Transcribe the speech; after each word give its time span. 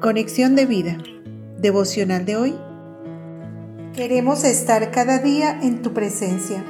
Conexión 0.00 0.56
de 0.56 0.64
vida. 0.64 0.96
Devocional 1.58 2.24
de 2.24 2.34
hoy. 2.34 2.54
Queremos 3.94 4.44
estar 4.44 4.90
cada 4.90 5.18
día 5.18 5.60
en 5.60 5.82
tu 5.82 5.92
presencia. 5.92 6.64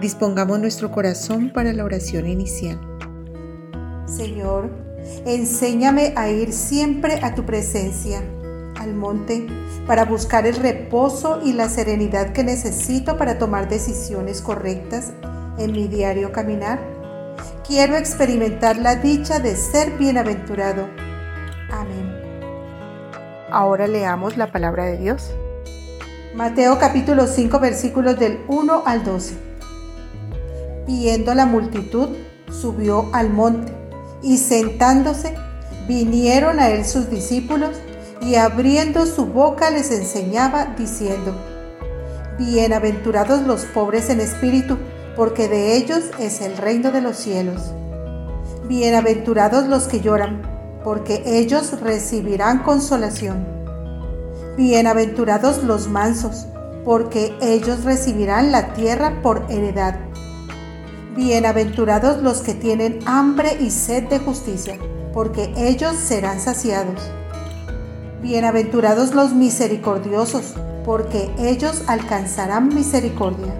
Dispongamos 0.00 0.58
nuestro 0.58 0.90
corazón 0.90 1.52
para 1.54 1.72
la 1.72 1.84
oración 1.84 2.26
inicial. 2.26 2.80
Señor, 4.04 4.68
enséñame 5.24 6.12
a 6.16 6.28
ir 6.28 6.52
siempre 6.52 7.20
a 7.22 7.36
tu 7.36 7.46
presencia, 7.46 8.20
al 8.76 8.92
monte, 8.94 9.46
para 9.86 10.04
buscar 10.04 10.48
el 10.48 10.56
reposo 10.56 11.40
y 11.44 11.52
la 11.52 11.68
serenidad 11.68 12.32
que 12.32 12.42
necesito 12.42 13.16
para 13.16 13.38
tomar 13.38 13.68
decisiones 13.68 14.42
correctas 14.42 15.12
en 15.56 15.70
mi 15.70 15.86
diario 15.86 16.32
caminar. 16.32 16.80
Quiero 17.64 17.96
experimentar 17.96 18.76
la 18.76 18.96
dicha 18.96 19.38
de 19.38 19.54
ser 19.54 19.96
bienaventurado. 19.98 20.99
Ahora 23.52 23.88
leamos 23.88 24.36
la 24.36 24.52
palabra 24.52 24.84
de 24.84 24.96
Dios. 24.96 25.30
Mateo 26.34 26.78
capítulo 26.78 27.26
5 27.26 27.58
versículos 27.58 28.16
del 28.18 28.38
1 28.46 28.82
al 28.86 29.02
12. 29.02 29.34
Viendo 30.86 31.34
la 31.34 31.46
multitud, 31.46 32.10
subió 32.50 33.10
al 33.12 33.30
monte 33.30 33.72
y 34.22 34.36
sentándose, 34.36 35.34
vinieron 35.88 36.60
a 36.60 36.68
él 36.70 36.84
sus 36.84 37.10
discípulos 37.10 37.70
y 38.22 38.36
abriendo 38.36 39.04
su 39.06 39.26
boca 39.26 39.70
les 39.70 39.90
enseñaba 39.90 40.74
diciendo, 40.78 41.34
Bienaventurados 42.38 43.42
los 43.42 43.64
pobres 43.64 44.10
en 44.10 44.20
espíritu, 44.20 44.78
porque 45.16 45.48
de 45.48 45.76
ellos 45.76 46.04
es 46.20 46.40
el 46.40 46.56
reino 46.56 46.92
de 46.92 47.00
los 47.00 47.16
cielos. 47.16 47.72
Bienaventurados 48.68 49.66
los 49.66 49.88
que 49.88 50.00
lloran 50.00 50.59
porque 50.84 51.22
ellos 51.26 51.80
recibirán 51.80 52.62
consolación. 52.62 53.46
Bienaventurados 54.56 55.62
los 55.62 55.88
mansos, 55.88 56.46
porque 56.84 57.34
ellos 57.40 57.84
recibirán 57.84 58.52
la 58.52 58.72
tierra 58.72 59.20
por 59.22 59.44
heredad. 59.50 59.96
Bienaventurados 61.16 62.22
los 62.22 62.40
que 62.40 62.54
tienen 62.54 63.00
hambre 63.06 63.56
y 63.60 63.70
sed 63.70 64.08
de 64.08 64.18
justicia, 64.18 64.78
porque 65.12 65.52
ellos 65.56 65.96
serán 65.96 66.40
saciados. 66.40 67.10
Bienaventurados 68.22 69.14
los 69.14 69.32
misericordiosos, 69.32 70.54
porque 70.84 71.30
ellos 71.38 71.82
alcanzarán 71.86 72.74
misericordia. 72.74 73.54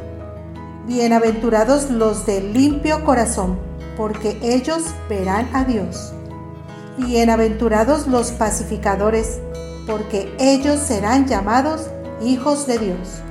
Bienaventurados 0.86 1.90
los 1.90 2.24
de 2.26 2.40
limpio 2.40 3.04
corazón, 3.04 3.58
porque 3.96 4.38
ellos 4.42 4.82
verán 5.08 5.48
a 5.52 5.64
Dios. 5.64 6.14
Bienaventurados 7.06 8.06
los 8.08 8.30
pacificadores, 8.30 9.38
porque 9.86 10.32
ellos 10.38 10.78
serán 10.78 11.26
llamados 11.26 11.86
hijos 12.22 12.66
de 12.66 12.78
Dios. 12.78 13.22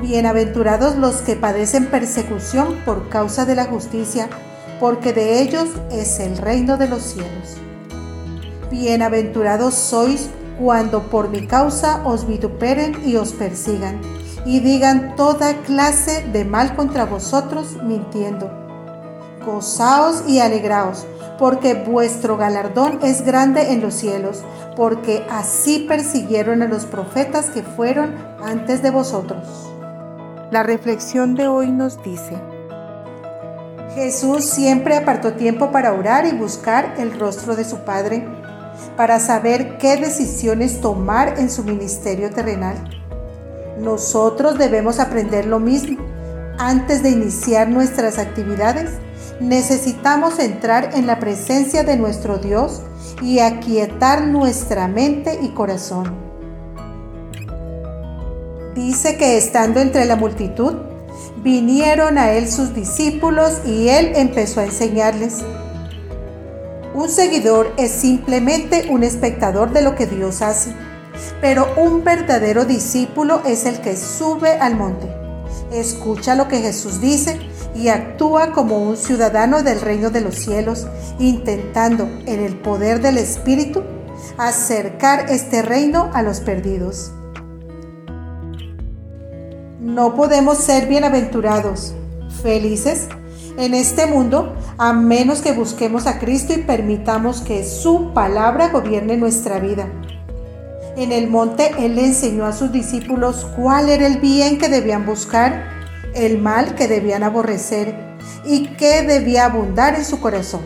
Bienaventurados 0.00 0.96
los 0.96 1.16
que 1.16 1.36
padecen 1.36 1.86
persecución 1.86 2.76
por 2.86 3.10
causa 3.10 3.44
de 3.44 3.54
la 3.54 3.66
justicia, 3.66 4.30
porque 4.80 5.12
de 5.12 5.42
ellos 5.42 5.68
es 5.90 6.20
el 6.20 6.38
reino 6.38 6.78
de 6.78 6.88
los 6.88 7.02
cielos. 7.02 7.58
Bienaventurados 8.70 9.74
sois 9.74 10.30
cuando 10.58 11.02
por 11.10 11.28
mi 11.28 11.46
causa 11.46 12.00
os 12.06 12.26
vituperen 12.26 13.06
y 13.06 13.16
os 13.16 13.32
persigan, 13.32 14.00
y 14.46 14.60
digan 14.60 15.16
toda 15.16 15.54
clase 15.66 16.24
de 16.32 16.46
mal 16.46 16.74
contra 16.76 17.04
vosotros 17.04 17.76
mintiendo. 17.84 18.69
Gozaos 19.44 20.24
y 20.28 20.40
alegraos 20.40 21.06
porque 21.40 21.72
vuestro 21.72 22.36
galardón 22.36 22.98
es 23.02 23.24
grande 23.24 23.72
en 23.72 23.80
los 23.80 23.94
cielos, 23.94 24.42
porque 24.76 25.24
así 25.30 25.86
persiguieron 25.88 26.60
a 26.60 26.68
los 26.68 26.84
profetas 26.84 27.48
que 27.48 27.62
fueron 27.62 28.14
antes 28.44 28.82
de 28.82 28.90
vosotros. 28.90 29.42
La 30.50 30.62
reflexión 30.62 31.34
de 31.36 31.48
hoy 31.48 31.70
nos 31.70 32.02
dice, 32.02 32.36
Jesús 33.94 34.44
siempre 34.44 34.98
apartó 34.98 35.32
tiempo 35.32 35.72
para 35.72 35.94
orar 35.94 36.26
y 36.26 36.32
buscar 36.32 36.96
el 36.98 37.18
rostro 37.18 37.56
de 37.56 37.64
su 37.64 37.78
Padre, 37.78 38.28
para 38.94 39.18
saber 39.18 39.78
qué 39.78 39.96
decisiones 39.96 40.82
tomar 40.82 41.38
en 41.38 41.50
su 41.50 41.64
ministerio 41.64 42.28
terrenal. 42.30 42.76
Nosotros 43.78 44.58
debemos 44.58 45.00
aprender 45.00 45.46
lo 45.46 45.58
mismo 45.58 45.98
antes 46.58 47.02
de 47.02 47.08
iniciar 47.08 47.70
nuestras 47.70 48.18
actividades 48.18 48.90
necesitamos 49.40 50.38
entrar 50.38 50.90
en 50.94 51.06
la 51.06 51.18
presencia 51.18 51.82
de 51.82 51.96
nuestro 51.96 52.38
Dios 52.38 52.82
y 53.22 53.38
aquietar 53.38 54.26
nuestra 54.26 54.86
mente 54.86 55.38
y 55.42 55.48
corazón. 55.48 56.14
Dice 58.74 59.16
que 59.16 59.36
estando 59.36 59.80
entre 59.80 60.04
la 60.04 60.16
multitud, 60.16 60.74
vinieron 61.42 62.18
a 62.18 62.32
él 62.32 62.50
sus 62.50 62.74
discípulos 62.74 63.62
y 63.66 63.88
él 63.88 64.12
empezó 64.14 64.60
a 64.60 64.64
enseñarles. 64.64 65.38
Un 66.94 67.08
seguidor 67.08 67.72
es 67.78 67.90
simplemente 67.90 68.86
un 68.90 69.02
espectador 69.02 69.72
de 69.72 69.82
lo 69.82 69.94
que 69.94 70.06
Dios 70.06 70.42
hace, 70.42 70.74
pero 71.40 71.66
un 71.76 72.04
verdadero 72.04 72.64
discípulo 72.64 73.42
es 73.46 73.64
el 73.64 73.80
que 73.80 73.96
sube 73.96 74.52
al 74.58 74.76
monte, 74.76 75.08
escucha 75.72 76.34
lo 76.34 76.48
que 76.48 76.58
Jesús 76.58 77.00
dice 77.00 77.49
y 77.80 77.88
actúa 77.88 78.52
como 78.52 78.78
un 78.78 78.96
ciudadano 78.96 79.62
del 79.62 79.80
reino 79.80 80.10
de 80.10 80.20
los 80.20 80.34
cielos, 80.34 80.86
intentando 81.18 82.04
en 82.26 82.40
el 82.40 82.56
poder 82.56 83.00
del 83.00 83.16
Espíritu 83.16 83.82
acercar 84.36 85.30
este 85.30 85.62
reino 85.62 86.10
a 86.12 86.22
los 86.22 86.40
perdidos. 86.40 87.12
No 89.80 90.14
podemos 90.14 90.58
ser 90.58 90.86
bienaventurados, 90.86 91.94
felices 92.42 93.08
en 93.56 93.74
este 93.74 94.06
mundo 94.06 94.54
a 94.76 94.92
menos 94.92 95.40
que 95.40 95.52
busquemos 95.52 96.06
a 96.06 96.18
Cristo 96.18 96.52
y 96.52 96.58
permitamos 96.58 97.40
que 97.40 97.64
su 97.64 98.12
palabra 98.12 98.68
gobierne 98.68 99.16
nuestra 99.16 99.58
vida. 99.58 99.88
En 100.96 101.12
el 101.12 101.28
monte 101.28 101.72
Él 101.78 101.98
enseñó 101.98 102.44
a 102.44 102.52
sus 102.52 102.72
discípulos 102.72 103.46
cuál 103.56 103.88
era 103.88 104.06
el 104.06 104.18
bien 104.18 104.58
que 104.58 104.68
debían 104.68 105.06
buscar 105.06 105.79
el 106.14 106.38
mal 106.38 106.74
que 106.74 106.88
debían 106.88 107.22
aborrecer 107.22 107.94
y 108.44 108.68
que 108.76 109.02
debía 109.02 109.46
abundar 109.46 109.94
en 109.94 110.04
su 110.04 110.20
corazón. 110.20 110.62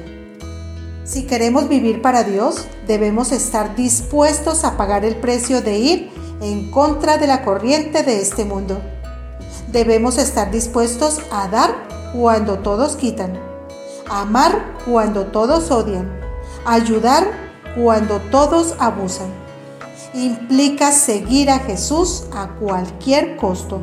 Si 1.04 1.24
queremos 1.24 1.68
vivir 1.68 2.00
para 2.00 2.24
Dios, 2.24 2.66
debemos 2.86 3.30
estar 3.30 3.76
dispuestos 3.76 4.64
a 4.64 4.76
pagar 4.76 5.04
el 5.04 5.16
precio 5.16 5.60
de 5.60 5.78
ir 5.78 6.10
en 6.40 6.70
contra 6.70 7.18
de 7.18 7.26
la 7.26 7.42
corriente 7.42 8.02
de 8.02 8.20
este 8.20 8.44
mundo. 8.44 8.80
Debemos 9.70 10.18
estar 10.18 10.50
dispuestos 10.50 11.20
a 11.30 11.48
dar 11.48 11.74
cuando 12.14 12.60
todos 12.60 12.96
quitan, 12.96 13.38
amar 14.08 14.76
cuando 14.86 15.26
todos 15.26 15.70
odian, 15.70 16.10
ayudar 16.64 17.26
cuando 17.76 18.20
todos 18.30 18.74
abusan. 18.78 19.28
Implica 20.14 20.92
seguir 20.92 21.50
a 21.50 21.58
Jesús 21.58 22.24
a 22.32 22.48
cualquier 22.60 23.36
costo 23.36 23.82